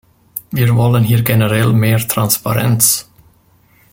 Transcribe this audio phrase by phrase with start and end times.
[0.49, 3.07] Wir wollen hier generell mehr Transparenz.